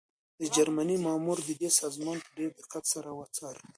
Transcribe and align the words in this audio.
د 0.39 0.41
جرمني 0.55 0.97
مامور 1.05 1.37
د 1.47 1.49
ده 1.61 1.69
سامان 1.79 2.17
په 2.23 2.29
ډېر 2.37 2.51
دقت 2.59 2.83
سره 2.93 3.09
وڅاره. 3.19 3.61